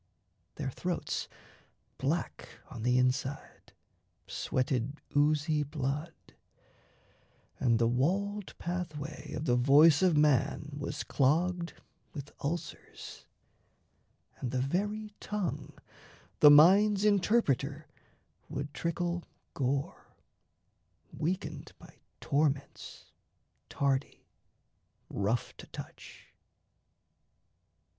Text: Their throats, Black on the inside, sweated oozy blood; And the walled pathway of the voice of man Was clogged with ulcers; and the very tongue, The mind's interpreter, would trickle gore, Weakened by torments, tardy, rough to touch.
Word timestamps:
Their 0.55 0.71
throats, 0.71 1.27
Black 1.99 2.49
on 2.71 2.81
the 2.81 2.97
inside, 2.97 3.71
sweated 4.25 4.99
oozy 5.15 5.61
blood; 5.61 6.15
And 7.59 7.77
the 7.77 7.85
walled 7.87 8.57
pathway 8.57 9.33
of 9.33 9.45
the 9.45 9.55
voice 9.55 10.01
of 10.01 10.17
man 10.17 10.71
Was 10.75 11.03
clogged 11.03 11.73
with 12.15 12.31
ulcers; 12.43 13.27
and 14.39 14.49
the 14.49 14.57
very 14.57 15.13
tongue, 15.19 15.77
The 16.39 16.49
mind's 16.49 17.05
interpreter, 17.05 17.85
would 18.49 18.73
trickle 18.73 19.23
gore, 19.53 20.15
Weakened 21.15 21.73
by 21.77 21.99
torments, 22.19 23.11
tardy, 23.69 24.25
rough 25.11 25.55
to 25.57 25.67
touch. 25.67 26.33